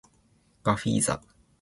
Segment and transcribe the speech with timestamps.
[0.63, 1.21] ガフィーザ